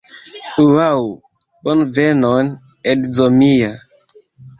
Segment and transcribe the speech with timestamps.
[0.69, 1.01] Ŭaŭ!
[1.67, 2.49] Bonvenon
[2.95, 3.69] edzo mia